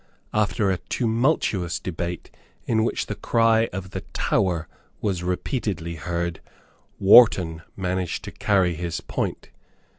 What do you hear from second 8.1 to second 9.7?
to carry his point.